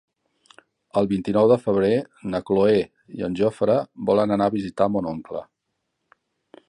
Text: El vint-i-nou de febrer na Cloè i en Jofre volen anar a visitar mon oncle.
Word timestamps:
El 1.01 1.09
vint-i-nou 1.11 1.49
de 1.51 1.57
febrer 1.65 1.91
na 2.33 2.41
Cloè 2.47 2.79
i 3.19 3.27
en 3.29 3.37
Jofre 3.41 3.77
volen 4.11 4.35
anar 4.37 4.49
a 4.49 4.55
visitar 4.59 4.89
mon 4.95 5.11
oncle. 5.13 5.45